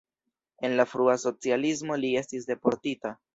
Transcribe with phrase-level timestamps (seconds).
[0.67, 3.15] En la frua socialismo li estis deportita.